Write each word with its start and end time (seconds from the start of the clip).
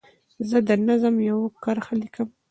زه 0.49 0.57
د 0.67 0.69
نظم 0.87 1.15
یوه 1.29 1.47
کرښه 1.63 1.93
لیکم. 2.01 2.27